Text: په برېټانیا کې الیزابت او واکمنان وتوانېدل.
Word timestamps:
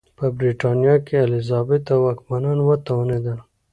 په 0.17 0.25
برېټانیا 0.37 0.95
کې 1.05 1.15
الیزابت 1.25 1.83
او 1.93 1.99
واکمنان 2.05 2.59
وتوانېدل. 2.63 3.37